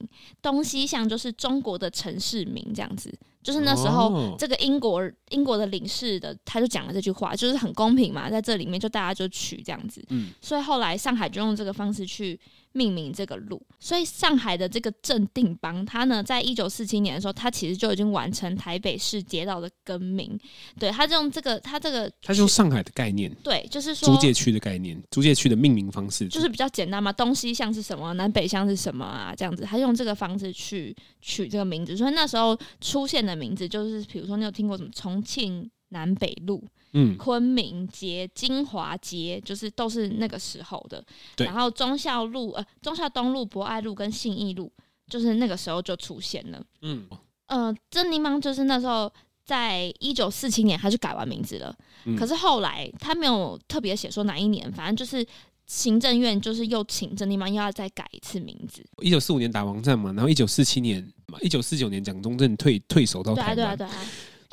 [0.44, 3.12] 东西向就是中国的城市名，这样子。
[3.42, 12.40] 就是那时候，这个英国英国的领事的他就讲了这句话，就是很公平嘛，在这里面就大家就取这样子，嗯，所以后来上海就用这个方式去。
[12.78, 20.38] 命名这个路，所以上海的这个镇定邦，它呢，在一九四七年的时候，它其实就已经完成台北市街道的更名。
[20.78, 31.96] 对，它就用这个，它这个，它是用上海的概念，对，就是说租界区的概念，租界区的命名方式，就是比较简单嘛，东西向是什么，南北向是什么啊，这样子，它用这个方式去取这个名字。
[31.96, 36.62] 所以那时候出现的名字，就是比如说，你有听过什么重庆南北路？
[36.98, 41.04] 嗯，昆明街、金华街，就是都是那个时候的。
[41.36, 41.46] 对。
[41.46, 44.72] 然后忠孝路、呃，忠孝东路、博爱路跟信义路，
[45.10, 46.64] 就是那个时候就出现了。
[46.84, 47.06] 嗯。
[47.48, 49.12] 呃，郑定邦就是那时候
[49.44, 51.76] 在一九四七年，他就改完名字了。
[52.06, 52.16] 嗯。
[52.16, 55.26] 可是后来他没有特别写说哪一年，反正就是
[55.68, 58.82] 行政院就是又请郑定邦又要再改一次名字。
[59.02, 63.56] 一九四五年打王战嘛，然后一九四七年嘛，一九四九年蒋中正退退守到台湾。
[63.56, 64.06] 对啊，对啊，对啊。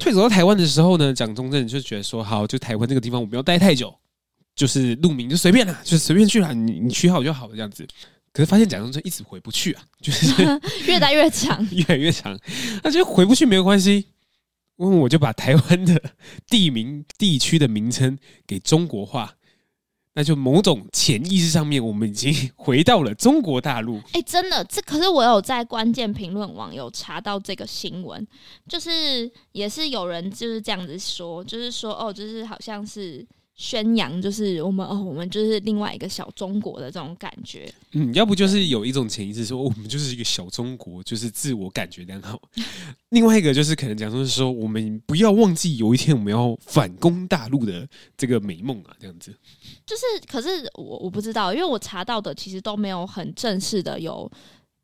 [0.03, 3.95] 退走到台湾的时候呢，蒋中正就觉得说，好，就台湾这个地方我不要待太久，
[4.57, 7.87] 就是路名就随便啦，就随便去啦，你你取好就好了这样子。
[8.33, 10.43] 可是发现蒋中正一直回不去啊，就是
[10.87, 12.37] 越待越长，越来越长，
[12.83, 14.05] 那就回不去没有关系，
[14.79, 16.03] 因为我就把台湾的
[16.49, 19.33] 地名、地区的名称给中国化。
[20.15, 24.01] 那就某种潜意识上面，我们已经 回到了中国大陆。
[24.13, 28.27] 哎、真的，这可是我有在关键评论网有查到这个新闻，
[28.69, 33.27] 就是也是有人就是这样子说，就是说哦，就是好像是。
[33.63, 37.73] 宣扬就是我们哦，我们就是另外一个小中国的这种感觉。
[37.93, 42.43] 嗯，要不就是有一种潜意识说，我们就是一个小中国，就是自我感觉良好。
[43.11, 49.33] 另外一个就是可能讲说是说，我们不要忘记有一天我们要反攻大陆的这个美梦啊，这样子。
[49.87, 54.29] 就是，可是我我不知道，因为我查到的其实都没有很正式的有。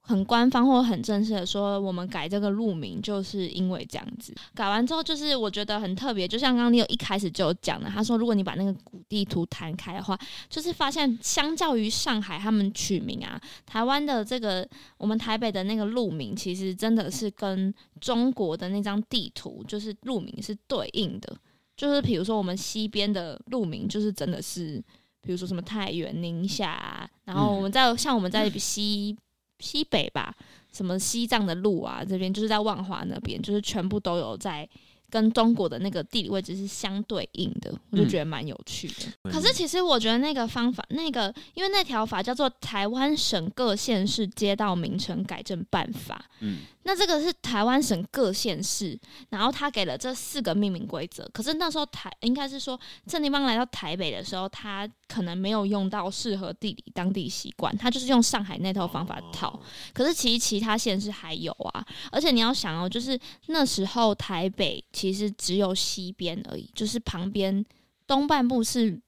[0.09, 4.35] 很官方或很正式的说，我们改这个路名就是因为这样子。
[4.55, 21.37] 改完之后，就是我觉得很特别，就像刚刚你有一开始就讲的，他说如果你把那个古地图弹开的话，就是发现相较于上海他们取名啊，台湾的这个我们台北的那个路名，其实真的是跟中国的那张地图就是路名是对应的。
[21.77, 24.83] 就是比如说我们西边的路名，就是真的是，
[25.21, 29.15] 比如说什么太原、宁夏啊，然后我们在、嗯、像我们在西。
[29.61, 30.35] 西北吧，
[30.73, 34.69] 什么西藏的路啊，这边就是在万华那边，就是全部都有在
[35.11, 38.95] 跟中国的那个地理位置是相对应的，我就觉得蛮有趣的。
[39.23, 46.59] 嗯、可是其实我觉得那个方法，那个因为那条法叫做《台湾省各县市街道名称改正办法》，嗯。
[46.89, 51.29] 那这个是台湾省各县市，然后他给了这四个命名规则。
[51.35, 59.61] 可是那时候台应该是说郑定邦来到台北的时候，他可能没有用到适合地理当地习惯，他就是用上海那套方法套。
[59.93, 67.63] 可是其实其他县市还有啊，而且你要想哦，就是那时候台北其实只有西边而已，就是旁边
[68.07, 68.99] 东半部是。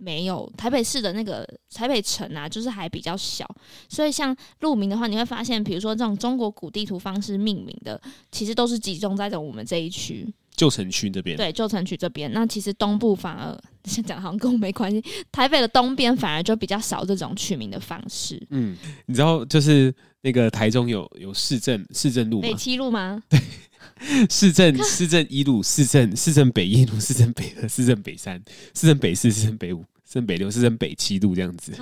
[0.00, 3.46] 没有台北市的那个台北城啊，就是还比较小，
[3.88, 8.00] 所以像路名的话，你会发现，比如说这种中国古地图方式命名的，
[8.32, 10.26] 其实都是集中在这我们这一区
[10.56, 11.36] 旧城区这边。
[11.36, 18.42] 对，旧城区这边，那其实东部反而 先讲好像跟我没关系，台北的东边反而就比较少这种取名的方式。
[18.50, 18.76] 嗯，
[19.06, 22.42] 你知道就是那个台中有有市政市政路吗？
[22.42, 23.22] 北七路吗？
[23.28, 23.38] 对。
[24.30, 28.42] 市政市政一路、市政市政北一路、市政北二、市政北三、
[28.74, 31.72] 市政北四、市政北五、市政北六、市政北七路这样子，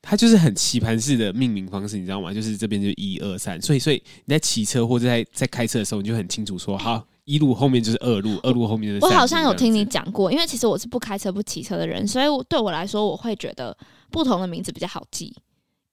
[0.00, 2.32] 它就是很棋盘式的命名方式，你知道吗？
[2.32, 9.04] 就是这边就一二三，所以所以你在骑车或者在在开车的时候，你就很清楚说，好，一路后面就是二路，二路后面就是。
[9.04, 13.76] 我好像有听你讲过，因为其实我是不开车不骑车的人，所以对我来说，我会觉得
[14.10, 15.34] 不同的名字比较好记。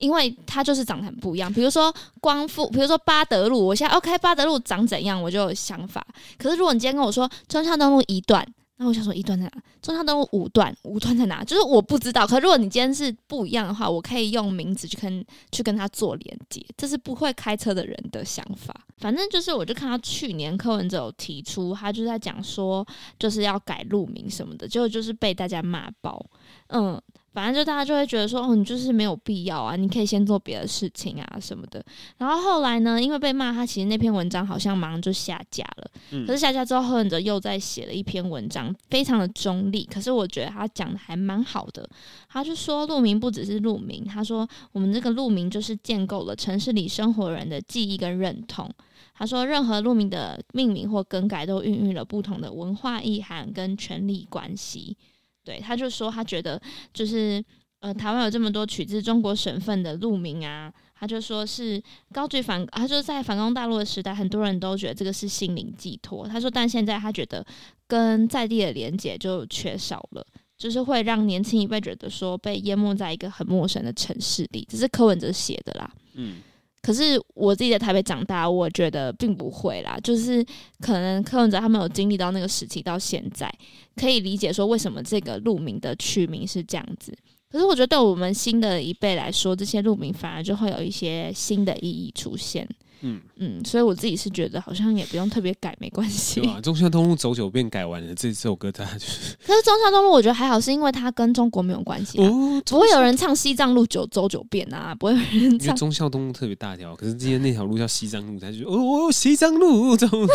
[0.01, 6.05] 因为它就是长得很不一样，比如说光复，比如说巴德路，我现在 OK，巴德路长怎样，我就有想法。
[6.37, 8.45] 可是如果你今天跟我说中山东路一段，
[8.77, 9.51] 那我想说一段在哪？
[9.79, 11.43] 中山东路五段，五段在哪？
[11.43, 12.25] 就是我不知道。
[12.25, 18.75] 可是如果你今天是不一样的话，我可以用名字去跟去跟他做连接，这是不会开车的人的想法。
[18.97, 22.85] 反正就是，我就看到去年柯文哲有提出，他就在讲说，
[23.19, 26.25] 就是要改路名什么的，结果就是被大家骂爆，
[26.67, 26.99] 嗯。
[27.33, 31.83] 反正就大家就会觉得说，哦，你就是没有必要啊，你可以先做别的事情啊什么的。
[32.17, 35.91] 然后后来呢，因为被骂，他其实那篇文章好像马上就下架了。
[36.11, 36.25] 嗯。
[36.27, 39.85] 可是下架之后，柯文哲又再写了一篇文章，非常的中立。
[39.85, 41.89] 可是我觉得他讲的还蛮好的。
[42.27, 48.69] 他就说，路名不只是路名，他说我们这个路名就是建构了城市里生活人的记忆跟认同。
[49.13, 54.97] 他说，任何路名的命名或更改都孕育了不同的文化意涵跟权力关系。
[55.43, 56.61] 对，他就说他觉得
[56.93, 57.43] 就是
[57.79, 61.81] 呃，台湾有这么多取自中国省份的路名啊，他就说是
[62.13, 66.27] 高举反，他就在反攻大陆的时代，很多人都觉得这个是心灵寄托。
[66.27, 67.43] 他说，但现在他觉得
[67.87, 70.23] 跟在地的连接就缺少了，
[70.57, 74.63] 就是会让年轻一辈觉得说被淹没在一个很陌生的城市里。
[74.69, 76.41] 这是柯文哲写的啦，嗯。
[76.81, 79.97] 可是我自己在台北长大，我觉得并不会啦。
[80.03, 80.43] 就是
[80.79, 83.51] 可能柯文哲他们有经历到那个时期，到现在
[83.95, 87.15] 可以理解说为什么这个路名的取名是这样子。
[87.51, 92.67] 可是我觉得对我们新的一辈来说，这些路名反而就会有一些新的意义出现。
[93.01, 96.39] 嗯嗯，所以我自己是觉得好像也不用特别改，没关系。
[96.41, 99.35] 对啊，忠孝东路走九遍改完了，这这首歌大家 就是。
[99.45, 105.67] 可是中孝东路我觉得还好，是因为它跟中国没有关系，啊哦，不会有人唱西藏路九走九遍啊，不会有人唱。
[105.67, 110.27] 因为忠孝东路特别大条，可是今天那条路叫西藏路，他就哦西藏路走九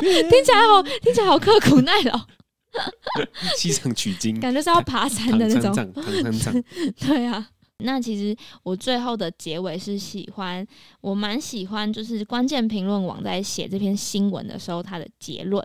[0.00, 2.20] 遍，听起来好听起来好刻苦耐劳。
[3.56, 5.72] 西藏取经，感觉是要爬山的那种。
[5.72, 6.64] 唐三藏，
[7.06, 7.46] 对啊。
[7.78, 10.64] 那其实我最后的结尾是喜欢，
[11.00, 15.62] 我蛮喜欢，就是关键评论网在写这篇新闻的时候，他的结论，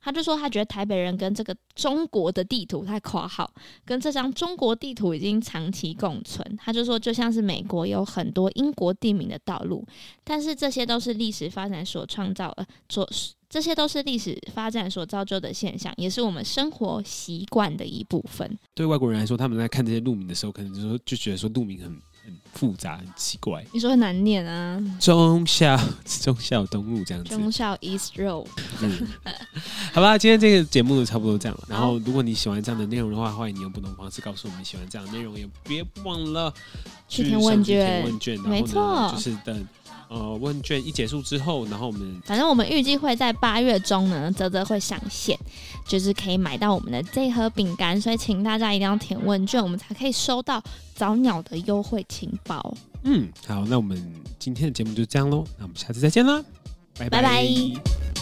[0.00, 3.52] 他就说他觉得台北人跟这个中国的地图，太括号，
[3.84, 6.56] 跟这张中国地图已经长期共存。
[6.56, 9.84] 他就说，就像是美国有很多英国地名的道路，
[10.22, 13.08] 但是这些都是历史发展所创造的，所
[13.48, 18.58] 这些都是历史发展所造就的现象，也是我们生活习惯的一部分。
[18.74, 21.88] 对外国人来说，他们在看这些路名的时候，可能就说就觉得说路名很
[22.24, 23.64] 很复杂、很奇怪。
[23.72, 24.78] 你说很难念啊？
[25.00, 27.34] 忠孝 忠孝东路这样子。
[27.34, 28.46] 忠孝 East Road。
[28.82, 29.08] 嗯，
[29.94, 31.64] 好吧，今天这个节目差不多这样了。
[31.70, 36.52] 然后，如果你喜欢这样的内容的话，欢迎你用不同方式告诉我们喜欢这样的内容，也别忘了
[37.08, 38.04] 去填问卷。
[38.04, 39.66] 问卷，没错，就是等。
[40.08, 45.38] 呃，问卷一结束之后，然后我们反正我们预计会在八月中呢，泽泽会上线，
[45.86, 50.62] 就是可以买到我们的这盒饼干，所以请大家一定要填问卷，我们才可以收到
[50.94, 52.74] 早鸟的优惠情报。
[53.04, 54.02] 嗯，好，那我们
[54.38, 56.42] 今天的节目就这样喽，那我们下次再见啦，
[56.98, 57.20] 拜拜。
[57.20, 58.17] 拜拜。